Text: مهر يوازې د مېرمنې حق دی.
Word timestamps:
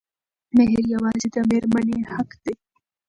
مهر 0.57 0.81
يوازې 0.93 1.27
د 1.35 1.37
مېرمنې 1.49 1.99
حق 2.11 2.29
دی. 2.43 2.53